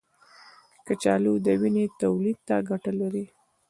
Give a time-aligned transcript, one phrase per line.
[0.85, 3.25] کچالو د وینې تولید ته ګټه لري.